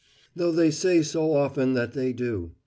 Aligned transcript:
"Though 0.35 0.51
they 0.51 0.71
say 0.71 1.03
so 1.03 1.33
often 1.35 1.73
that 1.75 1.91
they 1.93 2.11
do. 2.11 2.53